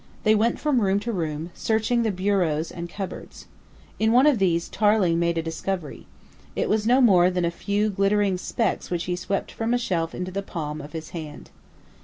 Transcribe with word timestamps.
They 0.23 0.33
went 0.33 0.59
from 0.59 0.81
room 0.81 0.99
to 1.01 1.11
room, 1.11 1.51
searching 1.53 2.01
the 2.01 2.09
bureaux 2.09 2.63
and 2.73 2.89
cupboards. 2.89 3.45
In 3.99 4.11
one 4.11 4.25
of 4.25 4.39
these 4.39 4.67
Tarling 4.67 5.19
made 5.19 5.37
a 5.37 5.43
discovery. 5.43 6.07
It 6.55 6.69
was 6.69 6.87
no 6.87 7.01
more 7.01 7.29
than 7.29 7.45
a 7.45 7.51
few 7.51 7.91
glittering 7.91 8.39
specks 8.39 8.89
which 8.89 9.03
he 9.03 9.15
swept 9.15 9.51
from 9.51 9.75
a 9.75 9.77
shelf 9.77 10.15
into 10.15 10.31
the 10.31 10.41
palm 10.41 10.81
of 10.81 10.93
his 10.93 11.11
hand. 11.11 11.51